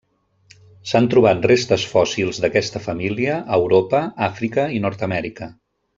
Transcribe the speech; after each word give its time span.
S'han 0.91 1.09
trobat 1.13 1.43
restes 1.51 1.83
fòssils 1.91 2.39
d'aquesta 2.45 2.81
família 2.87 3.35
a 3.43 3.61
Europa, 3.61 4.01
Àfrica 4.33 4.67
i 4.79 4.85
Nord-amèrica. 4.87 5.55